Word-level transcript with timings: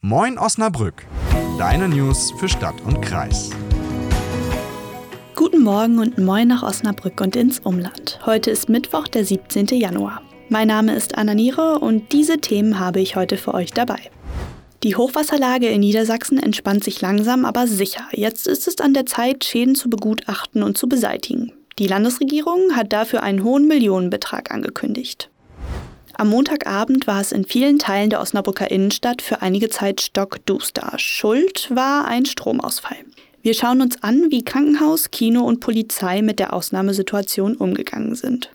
Moin 0.00 0.38
Osnabrück, 0.38 1.06
deine 1.58 1.88
News 1.88 2.32
für 2.38 2.48
Stadt 2.48 2.80
und 2.82 3.00
Kreis. 3.02 3.50
Guten 5.34 5.64
Morgen 5.64 5.98
und 5.98 6.18
moin 6.18 6.46
nach 6.46 6.62
Osnabrück 6.62 7.20
und 7.20 7.34
ins 7.34 7.58
Umland. 7.58 8.20
Heute 8.24 8.52
ist 8.52 8.68
Mittwoch, 8.68 9.08
der 9.08 9.24
17. 9.24 9.66
Januar. 9.66 10.22
Mein 10.50 10.68
Name 10.68 10.94
ist 10.94 11.18
Anna 11.18 11.34
Niere 11.34 11.80
und 11.80 12.12
diese 12.12 12.38
Themen 12.38 12.78
habe 12.78 13.00
ich 13.00 13.16
heute 13.16 13.36
für 13.36 13.54
euch 13.54 13.72
dabei. 13.72 13.98
Die 14.84 14.94
Hochwasserlage 14.94 15.66
in 15.66 15.80
Niedersachsen 15.80 16.38
entspannt 16.38 16.84
sich 16.84 17.00
langsam, 17.00 17.44
aber 17.44 17.66
sicher. 17.66 18.04
Jetzt 18.12 18.46
ist 18.46 18.68
es 18.68 18.78
an 18.78 18.94
der 18.94 19.04
Zeit, 19.04 19.42
Schäden 19.42 19.74
zu 19.74 19.90
begutachten 19.90 20.62
und 20.62 20.78
zu 20.78 20.88
beseitigen. 20.88 21.52
Die 21.80 21.88
Landesregierung 21.88 22.76
hat 22.76 22.92
dafür 22.92 23.24
einen 23.24 23.42
hohen 23.42 23.66
Millionenbetrag 23.66 24.52
angekündigt. 24.52 25.28
Am 26.20 26.30
Montagabend 26.30 27.06
war 27.06 27.20
es 27.20 27.30
in 27.30 27.44
vielen 27.44 27.78
Teilen 27.78 28.10
der 28.10 28.20
Osnabrücker 28.20 28.72
Innenstadt 28.72 29.22
für 29.22 29.40
einige 29.40 29.68
Zeit 29.68 30.00
stockduster. 30.00 30.94
Schuld 30.96 31.68
war 31.72 32.08
ein 32.08 32.26
Stromausfall. 32.26 32.96
Wir 33.40 33.54
schauen 33.54 33.80
uns 33.80 34.02
an, 34.02 34.26
wie 34.28 34.42
Krankenhaus, 34.42 35.12
Kino 35.12 35.44
und 35.44 35.60
Polizei 35.60 36.22
mit 36.22 36.40
der 36.40 36.54
Ausnahmesituation 36.54 37.54
umgegangen 37.54 38.16
sind. 38.16 38.50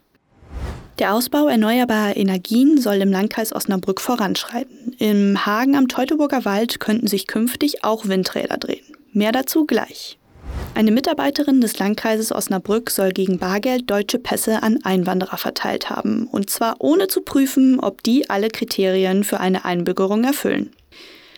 Der 0.99 1.13
Ausbau 1.13 1.47
erneuerbarer 1.47 2.17
Energien 2.17 2.81
soll 2.81 2.95
im 2.95 3.13
Landkreis 3.13 3.55
Osnabrück 3.55 4.01
voranschreiten. 4.01 4.93
Im 4.99 5.45
Hagen 5.45 5.77
am 5.77 5.87
Teutoburger 5.87 6.43
Wald 6.43 6.81
könnten 6.81 7.07
sich 7.07 7.27
künftig 7.27 7.85
auch 7.85 8.09
Windräder 8.09 8.57
drehen. 8.57 8.83
Mehr 9.13 9.31
dazu 9.31 9.65
gleich. 9.65 10.17
Eine 10.75 10.89
Mitarbeiterin 10.89 11.61
des 11.61 11.77
Landkreises 11.77 12.31
Osnabrück 12.31 12.89
soll 12.89 13.11
gegen 13.11 13.37
Bargeld 13.37 13.91
deutsche 13.91 14.17
Pässe 14.17 14.63
an 14.63 14.79
Einwanderer 14.83 15.37
verteilt 15.37 15.91
haben, 15.91 16.27
und 16.31 16.49
zwar 16.49 16.77
ohne 16.79 17.07
zu 17.07 17.21
prüfen, 17.21 17.79
ob 17.79 18.01
die 18.01 18.27
alle 18.31 18.47
Kriterien 18.47 19.23
für 19.23 19.39
eine 19.39 19.65
Einbürgerung 19.65 20.23
erfüllen. 20.23 20.71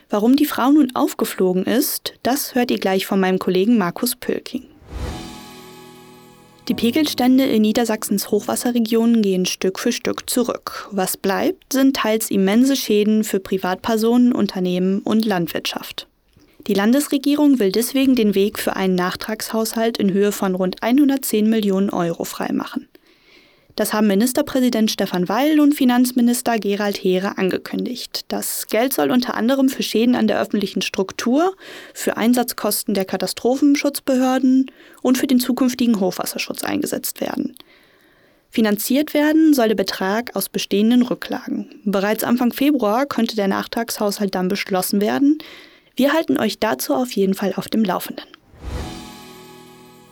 Warum 0.10 0.38
die 0.38 0.46
Frau 0.46 0.72
nun 0.72 0.96
aufgeflogen 0.96 1.66
ist, 1.66 2.14
das 2.24 2.56
hört 2.56 2.72
ihr 2.72 2.80
gleich 2.80 3.06
von 3.06 3.20
meinem 3.20 3.38
Kollegen 3.38 3.78
Markus 3.78 4.16
Pölking. 4.16 4.68
Die 6.70 6.74
Pegelstände 6.74 7.44
in 7.44 7.62
Niedersachsens 7.62 8.32
Hochwasserregionen 8.32 9.22
gehen 9.22 9.46
Stück 9.46 9.80
für 9.80 9.92
Stück 9.92 10.30
zurück. 10.30 10.88
Was 10.92 11.18
bleibt, 11.18 11.74
sind 11.74 11.98
teils 11.98 12.32
immense 12.32 12.78
Schäden 12.78 13.26
für 13.26 13.42
Privatpersonen, 13.42 14.32
Unternehmen 14.32 15.02
und 15.02 15.26
Landwirtschaft. 15.26 16.08
Die 16.68 16.74
Landesregierung 16.74 17.60
will 17.60 17.72
deswegen 17.72 18.16
den 18.16 18.34
Weg 18.34 18.58
für 18.58 18.76
einen 18.76 18.96
Nachtragshaushalt 18.96 20.00
in 20.00 20.12
Höhe 20.12 20.32
von 20.32 20.56
rund 20.56 20.82
110 20.82 21.48
Millionen 21.48 21.92
Euro 21.92 22.24
freimachen. 22.24 22.88
Das 23.76 23.94
haben 23.94 24.08
Ministerpräsident 24.08 24.90
Stefan 24.90 25.30
Weil 25.30 25.60
und 25.60 25.76
Finanzminister 25.76 26.58
Gerald 26.58 26.98
Heere 26.98 27.38
angekündigt. 27.38 28.26
Das 28.30 28.68
Geld 28.68 28.94
soll 28.94 29.12
unter 29.12 29.36
anderem 29.36 29.70
für 29.70 29.84
Schäden 29.84 30.16
an 30.16 30.28
der 30.28 30.42
öffentlichen 30.42 30.82
Struktur, 30.82 31.56
für 31.94 32.18
Einsatzkosten 32.18 32.96
der 32.96 33.06
Katastrophenschutzbehörden 33.06 34.72
und 35.04 35.18
für 35.18 35.28
den 35.28 35.42
zukünftigen 35.42 36.00
Hochwasserschutz 36.00 36.64
eingesetzt 36.64 37.22
werden. 37.22 37.56
Finanziert 38.50 39.14
werden 39.14 39.54
soll 39.54 39.68
der 39.68 39.76
Betrag 39.76 40.36
aus 40.36 40.48
bestehenden 40.48 41.02
Rücklagen. 41.02 41.82
Bereits 41.84 42.24
Anfang 42.24 42.54
Februar 42.54 43.06
könnte 43.06 43.36
der 43.36 43.50
Nachtragshaushalt 43.50 44.34
dann 44.34 44.48
beschlossen 44.48 45.02
werden. 45.02 45.40
Wir 45.96 46.12
halten 46.12 46.38
euch 46.38 46.60
dazu 46.60 46.94
auf 46.94 47.12
jeden 47.14 47.34
Fall 47.34 47.54
auf 47.56 47.70
dem 47.70 47.84
Laufenden. 47.84 48.26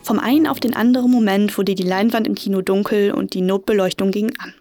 Vom 0.02 0.18
einen 0.18 0.46
auf 0.46 0.60
den 0.60 0.74
anderen 0.74 1.10
Moment 1.10 1.56
wurde 1.58 1.74
die 1.74 1.82
Leinwand 1.82 2.26
im 2.26 2.34
Kino 2.34 2.62
dunkel 2.62 3.12
und 3.12 3.34
die 3.34 3.42
Notbeleuchtung 3.42 4.10
ging 4.10 4.32
an. 4.38 4.54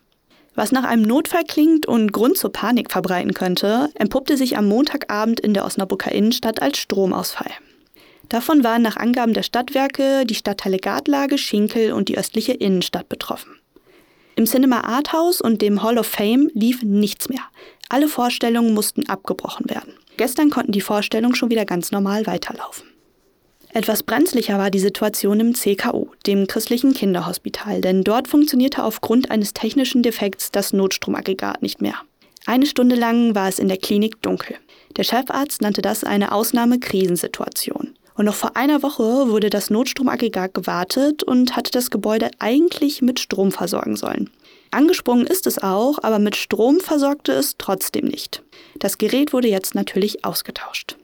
Was 0.55 0.71
nach 0.71 0.83
einem 0.83 1.03
Notfall 1.03 1.43
klingt 1.45 1.85
und 1.85 2.13
Grund 2.13 2.37
zur 2.37 2.51
Panik 2.51 2.91
verbreiten 2.91 3.33
könnte, 3.33 3.89
entpuppte 3.95 4.37
sich 4.37 4.57
am 4.57 4.67
Montagabend 4.67 5.39
in 5.39 5.53
der 5.53 5.65
Osnabrücker 5.65 6.11
Innenstadt 6.11 6.61
als 6.61 6.77
Stromausfall. 6.77 7.51
Davon 8.29 8.63
waren 8.63 8.81
nach 8.81 8.97
Angaben 8.97 9.33
der 9.33 9.43
Stadtwerke 9.43 10.25
die 10.25 10.35
Stadtteile 10.35 10.77
Gartlage, 10.77 11.37
Schinkel 11.37 11.93
und 11.93 12.09
die 12.09 12.17
östliche 12.17 12.53
Innenstadt 12.53 13.09
betroffen. 13.09 13.51
Im 14.35 14.45
Cinema 14.45 14.81
Arthouse 14.81 15.41
und 15.41 15.61
dem 15.61 15.83
Hall 15.83 15.97
of 15.97 16.07
Fame 16.07 16.49
lief 16.53 16.81
nichts 16.83 17.29
mehr. 17.29 17.43
Alle 17.93 18.07
Vorstellungen 18.07 18.73
mussten 18.73 19.07
abgebrochen 19.07 19.69
werden. 19.69 19.93
Gestern 20.17 20.49
konnten 20.49 20.71
die 20.71 20.81
Vorstellungen 20.81 21.35
schon 21.35 21.51
wieder 21.51 21.63
ganz 21.63 21.91
normal 21.91 22.25
weiterlaufen. 22.25 22.87
Etwas 23.71 24.01
brenzlicher 24.01 24.57
war 24.57 24.71
die 24.71 24.79
Situation 24.79 25.39
im 25.39 25.53
CKU, 25.53 26.07
dem 26.25 26.47
christlichen 26.47 26.95
Kinderhospital, 26.95 27.81
denn 27.81 28.03
dort 28.03 28.27
funktionierte 28.27 28.83
aufgrund 28.83 29.29
eines 29.29 29.53
technischen 29.53 30.01
Defekts 30.01 30.49
das 30.49 30.73
Notstromaggregat 30.73 31.61
nicht 31.61 31.83
mehr. 31.83 31.93
Eine 32.47 32.65
Stunde 32.65 32.95
lang 32.95 33.35
war 33.35 33.47
es 33.47 33.59
in 33.59 33.67
der 33.67 33.77
Klinik 33.77 34.19
dunkel. 34.23 34.55
Der 34.97 35.03
Chefarzt 35.03 35.61
nannte 35.61 35.83
das 35.83 36.03
eine 36.03 36.31
Ausnahmekrisensituation. 36.31 37.93
Und 38.15 38.25
noch 38.25 38.33
vor 38.33 38.57
einer 38.57 38.81
Woche 38.81 39.29
wurde 39.29 39.51
das 39.51 39.69
Notstromaggregat 39.69 40.55
gewartet 40.55 41.21
und 41.21 41.55
hatte 41.55 41.69
das 41.69 41.91
Gebäude 41.91 42.31
eigentlich 42.39 43.03
mit 43.03 43.19
Strom 43.19 43.51
versorgen 43.51 43.97
sollen. 43.97 44.31
Angesprungen 44.73 45.27
ist 45.27 45.47
es 45.47 45.61
auch, 45.61 45.99
aber 46.01 46.19
mit 46.19 46.35
Strom 46.35 46.79
versorgte 46.79 47.31
es 47.31 47.55
trotzdem 47.57 48.05
nicht. 48.05 48.43
Das 48.79 48.97
Gerät 48.97 49.33
wurde 49.33 49.47
jetzt 49.47 49.75
natürlich 49.75 50.25
ausgetauscht. 50.25 50.97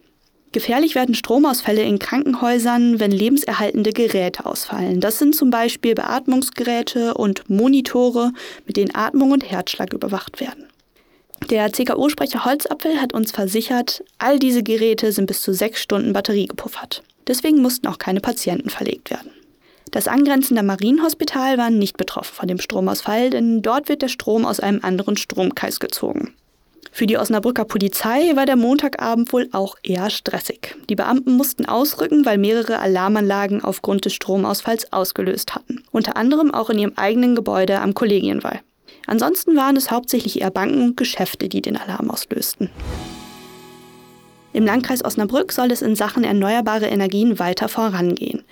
Gefährlich 0.51 0.95
werden 0.95 1.13
Stromausfälle 1.13 1.83
in 1.83 1.99
Krankenhäusern, 1.99 2.99
wenn 2.99 3.11
lebenserhaltende 3.11 3.91
Geräte 3.91 4.47
ausfallen. 4.47 4.99
Das 4.99 5.19
sind 5.19 5.35
zum 5.35 5.51
Beispiel 5.51 5.93
Beatmungsgeräte 5.93 7.13
und 7.13 7.47
Monitore, 7.49 8.31
mit 8.65 8.75
denen 8.75 8.95
Atmung 8.95 9.31
und 9.31 9.49
Herzschlag 9.49 9.93
überwacht 9.93 10.39
werden. 10.39 10.65
Der 11.51 11.71
CKU-Sprecher 11.71 12.45
Holzapfel 12.45 12.99
hat 12.99 13.13
uns 13.13 13.31
versichert, 13.31 14.03
all 14.17 14.39
diese 14.39 14.63
Geräte 14.63 15.11
sind 15.11 15.27
bis 15.27 15.41
zu 15.41 15.53
sechs 15.53 15.81
Stunden 15.81 16.13
Batterie 16.13 16.47
gepuffert. 16.47 17.03
Deswegen 17.27 17.61
mussten 17.61 17.87
auch 17.87 17.99
keine 17.99 18.19
Patienten 18.19 18.69
verlegt 18.69 19.11
werden. 19.11 19.31
Das 19.91 20.07
angrenzende 20.07 20.61
Marienhospital 20.61 21.57
war 21.57 21.69
nicht 21.71 21.97
betroffen 21.97 22.35
von 22.35 22.47
dem 22.47 22.59
Stromausfall, 22.59 23.31
denn 23.31 23.61
dort 23.61 23.89
wird 23.89 24.01
der 24.01 24.07
Strom 24.07 24.45
aus 24.45 24.59
einem 24.59 24.79
anderen 24.83 25.17
Stromkreis 25.17 25.79
gezogen. 25.79 26.35
Für 26.91 27.07
die 27.07 27.17
Osnabrücker 27.17 27.65
Polizei 27.65 28.35
war 28.35 28.45
der 28.45 28.55
Montagabend 28.55 29.31
wohl 29.31 29.47
auch 29.51 29.75
eher 29.83 30.09
stressig. 30.09 30.75
Die 30.89 30.95
Beamten 30.95 31.33
mussten 31.33 31.65
ausrücken, 31.65 32.25
weil 32.25 32.37
mehrere 32.37 32.79
Alarmanlagen 32.79 33.63
aufgrund 33.63 34.05
des 34.05 34.13
Stromausfalls 34.13 34.91
ausgelöst 34.91 35.55
hatten. 35.55 35.83
Unter 35.91 36.17
anderem 36.17 36.53
auch 36.53 36.69
in 36.69 36.79
ihrem 36.79 36.93
eigenen 36.95 37.35
Gebäude 37.35 37.79
am 37.79 37.93
Kollegienwall. 37.93 38.61
Ansonsten 39.07 39.55
waren 39.55 39.75
es 39.75 39.91
hauptsächlich 39.91 40.41
eher 40.41 40.51
Banken 40.51 40.83
und 40.83 40.97
Geschäfte, 40.97 41.47
die 41.47 41.61
den 41.61 41.77
Alarm 41.77 42.11
auslösten. 42.11 42.69
Im 44.51 44.65
Landkreis 44.65 45.05
Osnabrück 45.05 45.51
soll 45.51 45.71
es 45.71 45.81
in 45.81 45.95
Sachen 45.95 46.23
erneuerbare 46.23 46.87
Energien 46.87 47.39
weiter 47.39 47.69
vorangehen. 47.69 48.43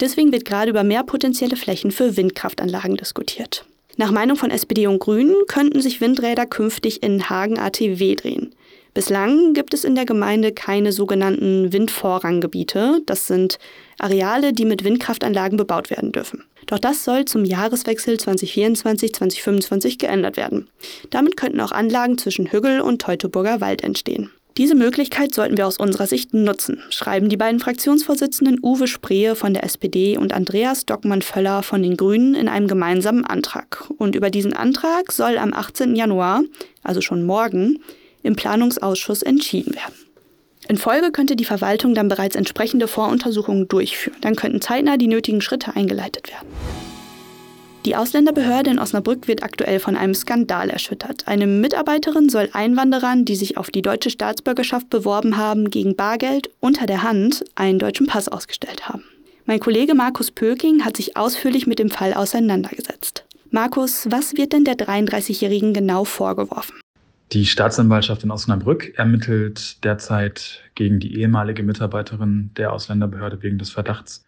Deswegen 0.00 0.32
wird 0.32 0.44
gerade 0.44 0.70
über 0.70 0.84
mehr 0.84 1.04
potenzielle 1.04 1.56
Flächen 1.56 1.90
für 1.90 2.16
Windkraftanlagen 2.16 2.96
diskutiert. 2.96 3.64
Nach 3.96 4.10
Meinung 4.10 4.36
von 4.36 4.50
SPD 4.50 4.86
und 4.86 4.98
Grünen 4.98 5.34
könnten 5.46 5.80
sich 5.80 6.00
Windräder 6.00 6.46
künftig 6.46 7.02
in 7.02 7.28
Hagen 7.30 7.58
ATW 7.58 8.16
drehen. 8.16 8.54
Bislang 8.92 9.54
gibt 9.54 9.74
es 9.74 9.82
in 9.82 9.96
der 9.96 10.04
Gemeinde 10.04 10.52
keine 10.52 10.92
sogenannten 10.92 11.72
Windvorranggebiete. 11.72 13.00
Das 13.06 13.26
sind 13.26 13.58
Areale, 13.98 14.52
die 14.52 14.64
mit 14.64 14.84
Windkraftanlagen 14.84 15.56
bebaut 15.56 15.90
werden 15.90 16.12
dürfen. 16.12 16.44
Doch 16.66 16.78
das 16.78 17.04
soll 17.04 17.24
zum 17.24 17.44
Jahreswechsel 17.44 18.16
2024-2025 18.16 19.98
geändert 19.98 20.36
werden. 20.36 20.68
Damit 21.10 21.36
könnten 21.36 21.60
auch 21.60 21.72
Anlagen 21.72 22.18
zwischen 22.18 22.52
Hügel 22.52 22.80
und 22.80 23.02
Teutoburger 23.02 23.60
Wald 23.60 23.82
entstehen. 23.82 24.30
Diese 24.56 24.76
Möglichkeit 24.76 25.34
sollten 25.34 25.56
wir 25.56 25.66
aus 25.66 25.78
unserer 25.78 26.06
Sicht 26.06 26.32
nutzen, 26.32 26.80
schreiben 26.88 27.28
die 27.28 27.36
beiden 27.36 27.58
Fraktionsvorsitzenden 27.58 28.60
Uwe 28.62 28.86
Sprehe 28.86 29.34
von 29.34 29.52
der 29.52 29.64
SPD 29.64 30.16
und 30.16 30.32
Andreas 30.32 30.86
Dockmann-Völler 30.86 31.64
von 31.64 31.82
den 31.82 31.96
Grünen 31.96 32.36
in 32.36 32.46
einem 32.46 32.68
gemeinsamen 32.68 33.24
Antrag. 33.24 33.90
Und 33.98 34.14
über 34.14 34.30
diesen 34.30 34.52
Antrag 34.52 35.10
soll 35.10 35.38
am 35.38 35.52
18. 35.52 35.96
Januar, 35.96 36.44
also 36.84 37.00
schon 37.00 37.24
morgen, 37.24 37.80
im 38.22 38.36
Planungsausschuss 38.36 39.22
entschieden 39.22 39.74
werden. 39.74 39.94
In 40.68 40.76
Folge 40.76 41.10
könnte 41.10 41.34
die 41.34 41.44
Verwaltung 41.44 41.94
dann 41.94 42.08
bereits 42.08 42.36
entsprechende 42.36 42.86
Voruntersuchungen 42.86 43.66
durchführen. 43.66 44.18
Dann 44.20 44.36
könnten 44.36 44.60
zeitnah 44.60 44.96
die 44.96 45.08
nötigen 45.08 45.40
Schritte 45.40 45.74
eingeleitet 45.74 46.28
werden. 46.28 46.83
Die 47.84 47.96
Ausländerbehörde 47.96 48.70
in 48.70 48.78
Osnabrück 48.78 49.28
wird 49.28 49.42
aktuell 49.42 49.78
von 49.78 49.94
einem 49.94 50.14
Skandal 50.14 50.70
erschüttert. 50.70 51.28
Eine 51.28 51.46
Mitarbeiterin 51.46 52.30
soll 52.30 52.48
Einwanderern, 52.54 53.26
die 53.26 53.36
sich 53.36 53.58
auf 53.58 53.70
die 53.70 53.82
deutsche 53.82 54.08
Staatsbürgerschaft 54.08 54.88
beworben 54.88 55.36
haben, 55.36 55.68
gegen 55.68 55.94
Bargeld 55.94 56.48
unter 56.60 56.86
der 56.86 57.02
Hand 57.02 57.44
einen 57.56 57.78
deutschen 57.78 58.06
Pass 58.06 58.28
ausgestellt 58.28 58.88
haben. 58.88 59.04
Mein 59.44 59.60
Kollege 59.60 59.94
Markus 59.94 60.30
Pöking 60.30 60.82
hat 60.86 60.96
sich 60.96 61.18
ausführlich 61.18 61.66
mit 61.66 61.78
dem 61.78 61.90
Fall 61.90 62.14
auseinandergesetzt. 62.14 63.26
Markus, 63.50 64.06
was 64.10 64.34
wird 64.34 64.54
denn 64.54 64.64
der 64.64 64.76
33-Jährigen 64.76 65.74
genau 65.74 66.04
vorgeworfen? 66.04 66.80
Die 67.32 67.44
Staatsanwaltschaft 67.44 68.24
in 68.24 68.30
Osnabrück 68.30 68.94
ermittelt 68.96 69.84
derzeit 69.84 70.62
gegen 70.74 71.00
die 71.00 71.20
ehemalige 71.20 71.62
Mitarbeiterin 71.62 72.50
der 72.56 72.72
Ausländerbehörde 72.72 73.42
wegen 73.42 73.58
des 73.58 73.70
Verdachts 73.70 74.24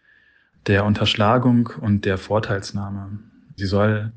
der 0.67 0.85
Unterschlagung 0.85 1.70
und 1.81 2.05
der 2.05 2.19
Vorteilsnahme. 2.19 3.20
Sie 3.56 3.67
soll 3.67 4.12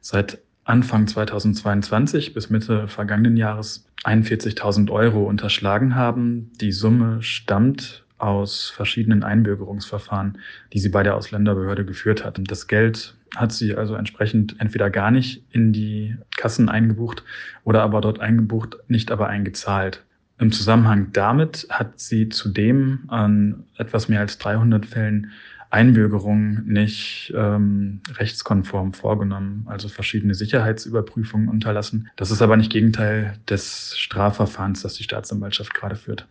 seit 0.00 0.38
Anfang 0.64 1.06
2022 1.06 2.34
bis 2.34 2.50
Mitte 2.50 2.86
vergangenen 2.88 3.36
Jahres 3.36 3.86
41.000 4.04 4.90
Euro 4.90 5.24
unterschlagen 5.24 5.94
haben. 5.94 6.52
Die 6.60 6.72
Summe 6.72 7.22
stammt 7.22 8.04
aus 8.18 8.70
verschiedenen 8.70 9.24
Einbürgerungsverfahren, 9.24 10.38
die 10.72 10.78
sie 10.78 10.88
bei 10.88 11.02
der 11.02 11.16
Ausländerbehörde 11.16 11.84
geführt 11.84 12.24
hat. 12.24 12.40
Das 12.44 12.68
Geld 12.68 13.16
hat 13.34 13.52
sie 13.52 13.74
also 13.74 13.96
entsprechend 13.96 14.60
entweder 14.60 14.90
gar 14.90 15.10
nicht 15.10 15.44
in 15.50 15.72
die 15.72 16.16
Kassen 16.36 16.68
eingebucht 16.68 17.24
oder 17.64 17.82
aber 17.82 18.00
dort 18.00 18.20
eingebucht, 18.20 18.76
nicht 18.86 19.10
aber 19.10 19.28
eingezahlt. 19.28 20.04
Im 20.38 20.52
Zusammenhang 20.52 21.08
damit 21.12 21.66
hat 21.70 21.98
sie 22.00 22.28
zudem 22.28 23.04
an 23.08 23.64
etwas 23.76 24.08
mehr 24.08 24.20
als 24.20 24.38
300 24.38 24.86
Fällen 24.86 25.32
Einbürgerungen 25.72 26.64
nicht 26.66 27.32
ähm, 27.34 28.00
rechtskonform 28.14 28.92
vorgenommen, 28.92 29.66
also 29.68 29.88
verschiedene 29.88 30.34
Sicherheitsüberprüfungen 30.34 31.48
unterlassen. 31.48 32.10
Das 32.16 32.30
ist 32.30 32.42
aber 32.42 32.56
nicht 32.56 32.70
Gegenteil 32.70 33.38
des 33.48 33.96
Strafverfahrens, 33.96 34.82
das 34.82 34.94
die 34.94 35.04
Staatsanwaltschaft 35.04 35.72
gerade 35.72 35.96
führt. 35.96 36.26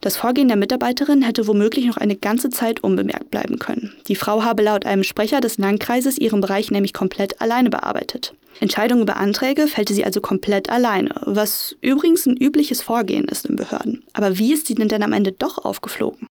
Das 0.00 0.16
Vorgehen 0.16 0.48
der 0.48 0.56
Mitarbeiterin 0.56 1.20
hätte 1.20 1.46
womöglich 1.46 1.86
noch 1.86 1.98
eine 1.98 2.16
ganze 2.16 2.48
Zeit 2.48 2.80
unbemerkt 2.80 3.30
bleiben 3.30 3.58
können. 3.58 3.92
Die 4.08 4.14
Frau 4.14 4.44
habe 4.44 4.62
laut 4.62 4.86
einem 4.86 5.02
Sprecher 5.02 5.40
des 5.40 5.58
Landkreises 5.58 6.16
ihren 6.16 6.40
Bereich 6.40 6.70
nämlich 6.70 6.94
komplett 6.94 7.40
alleine 7.40 7.70
bearbeitet. 7.70 8.34
Entscheidungen 8.60 9.02
über 9.02 9.16
Anträge 9.16 9.66
fällte 9.66 9.94
sie 9.94 10.04
also 10.04 10.20
komplett 10.20 10.70
alleine, 10.70 11.10
was 11.24 11.76
übrigens 11.80 12.26
ein 12.26 12.36
übliches 12.36 12.82
Vorgehen 12.82 13.26
ist 13.26 13.46
in 13.46 13.56
Behörden. 13.56 14.04
Aber 14.12 14.38
wie 14.38 14.52
ist 14.52 14.68
sie 14.68 14.74
denn 14.74 14.88
dann 14.88 15.02
am 15.02 15.12
Ende 15.12 15.32
doch 15.32 15.58
aufgeflogen? 15.58 16.29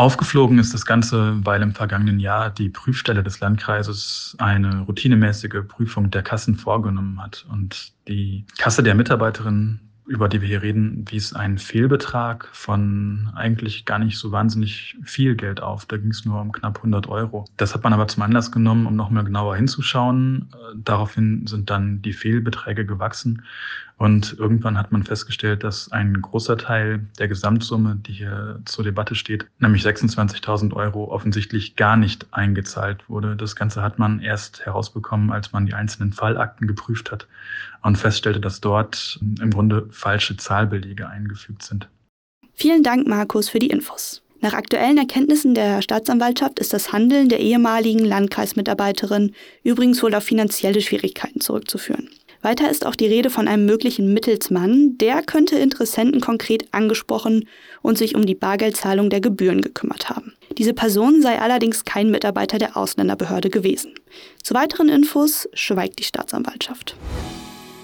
Aufgeflogen 0.00 0.58
ist 0.58 0.72
das 0.72 0.86
Ganze, 0.86 1.44
weil 1.44 1.60
im 1.60 1.74
vergangenen 1.74 2.20
Jahr 2.20 2.48
die 2.48 2.70
Prüfstelle 2.70 3.22
des 3.22 3.38
Landkreises 3.40 4.34
eine 4.38 4.80
routinemäßige 4.80 5.68
Prüfung 5.68 6.10
der 6.10 6.22
Kassen 6.22 6.56
vorgenommen 6.56 7.22
hat. 7.22 7.44
Und 7.50 7.92
die 8.08 8.46
Kasse 8.56 8.82
der 8.82 8.94
Mitarbeiterin 8.94 9.78
über 10.10 10.28
die 10.28 10.40
wir 10.40 10.48
hier 10.48 10.62
reden, 10.62 11.04
wies 11.08 11.34
einen 11.34 11.58
Fehlbetrag 11.58 12.48
von 12.50 13.30
eigentlich 13.36 13.84
gar 13.84 14.00
nicht 14.00 14.18
so 14.18 14.32
wahnsinnig 14.32 14.96
viel 15.04 15.36
Geld 15.36 15.62
auf. 15.62 15.86
Da 15.86 15.98
ging 15.98 16.10
es 16.10 16.24
nur 16.24 16.40
um 16.40 16.50
knapp 16.50 16.78
100 16.78 17.06
Euro. 17.06 17.44
Das 17.56 17.74
hat 17.74 17.84
man 17.84 17.92
aber 17.92 18.08
zum 18.08 18.24
Anlass 18.24 18.50
genommen, 18.50 18.86
um 18.86 18.96
nochmal 18.96 19.22
genauer 19.22 19.54
hinzuschauen. 19.54 20.48
Äh, 20.52 20.78
daraufhin 20.82 21.46
sind 21.46 21.70
dann 21.70 22.02
die 22.02 22.12
Fehlbeträge 22.12 22.84
gewachsen. 22.84 23.44
Und 24.00 24.34
irgendwann 24.38 24.78
hat 24.78 24.92
man 24.92 25.02
festgestellt, 25.02 25.62
dass 25.62 25.92
ein 25.92 26.22
großer 26.22 26.56
Teil 26.56 27.06
der 27.18 27.28
Gesamtsumme, 27.28 27.96
die 27.96 28.14
hier 28.14 28.58
zur 28.64 28.82
Debatte 28.82 29.14
steht, 29.14 29.44
nämlich 29.58 29.82
26.000 29.84 30.72
Euro, 30.72 31.10
offensichtlich 31.12 31.76
gar 31.76 31.98
nicht 31.98 32.26
eingezahlt 32.30 33.10
wurde. 33.10 33.36
Das 33.36 33.56
Ganze 33.56 33.82
hat 33.82 33.98
man 33.98 34.20
erst 34.20 34.64
herausbekommen, 34.64 35.30
als 35.30 35.52
man 35.52 35.66
die 35.66 35.74
einzelnen 35.74 36.14
Fallakten 36.14 36.66
geprüft 36.66 37.12
hat 37.12 37.28
und 37.82 37.98
feststellte, 37.98 38.40
dass 38.40 38.62
dort 38.62 39.20
im 39.20 39.50
Grunde 39.50 39.86
falsche 39.90 40.38
Zahlbelege 40.38 41.06
eingefügt 41.06 41.62
sind. 41.62 41.86
Vielen 42.54 42.82
Dank, 42.82 43.06
Markus, 43.06 43.50
für 43.50 43.58
die 43.58 43.68
Infos. 43.68 44.22
Nach 44.40 44.54
aktuellen 44.54 44.96
Erkenntnissen 44.96 45.54
der 45.54 45.82
Staatsanwaltschaft 45.82 46.58
ist 46.58 46.72
das 46.72 46.94
Handeln 46.94 47.28
der 47.28 47.40
ehemaligen 47.40 48.06
Landkreismitarbeiterin 48.06 49.34
übrigens 49.62 50.02
wohl 50.02 50.14
auf 50.14 50.24
finanzielle 50.24 50.80
Schwierigkeiten 50.80 51.42
zurückzuführen. 51.42 52.08
Weiter 52.42 52.70
ist 52.70 52.86
auch 52.86 52.94
die 52.94 53.06
Rede 53.06 53.28
von 53.28 53.48
einem 53.48 53.66
möglichen 53.66 54.14
Mittelsmann, 54.14 54.96
der 54.98 55.22
könnte 55.22 55.56
Interessenten 55.56 56.20
konkret 56.20 56.66
angesprochen 56.72 57.46
und 57.82 57.98
sich 57.98 58.14
um 58.14 58.24
die 58.24 58.34
Bargeldzahlung 58.34 59.10
der 59.10 59.20
Gebühren 59.20 59.60
gekümmert 59.60 60.08
haben. 60.08 60.32
Diese 60.56 60.72
Person 60.72 61.20
sei 61.20 61.38
allerdings 61.38 61.84
kein 61.84 62.10
Mitarbeiter 62.10 62.58
der 62.58 62.76
Ausländerbehörde 62.76 63.50
gewesen. 63.50 63.92
Zu 64.42 64.54
weiteren 64.54 64.88
Infos 64.88 65.48
schweigt 65.52 65.98
die 65.98 66.04
Staatsanwaltschaft. 66.04 66.96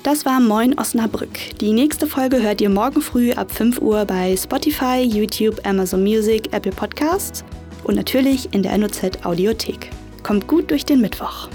Das 0.02 0.24
war 0.24 0.40
Moin 0.40 0.78
Osnabrück. 0.78 1.58
Die 1.60 1.72
nächste 1.72 2.06
Folge 2.06 2.40
hört 2.40 2.60
ihr 2.60 2.70
morgen 2.70 3.02
früh 3.02 3.32
ab 3.32 3.50
5 3.50 3.80
Uhr 3.80 4.04
bei 4.04 4.36
Spotify, 4.36 5.02
YouTube, 5.02 5.60
Amazon 5.66 6.02
Music, 6.02 6.52
Apple 6.52 6.72
Podcasts 6.72 7.44
und 7.84 7.96
natürlich 7.96 8.48
in 8.52 8.62
der 8.62 8.78
NOZ 8.78 9.24
Audiothek. 9.24 9.90
Kommt 10.22 10.46
gut 10.46 10.70
durch 10.70 10.84
den 10.84 11.00
Mittwoch. 11.00 11.48